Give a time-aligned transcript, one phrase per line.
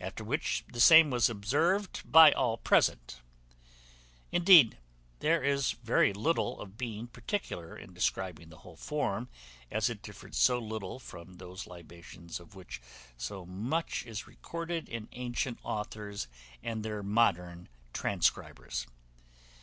[0.00, 3.20] After which, the same was observed by all present.
[4.32, 4.78] Indeed,
[5.18, 9.28] there is very little need of being particular in describing the whole form,
[9.70, 12.80] as it differed so little from those libations of which
[13.18, 16.26] so much is recorded in antient authors
[16.62, 18.86] and their modern transcribers.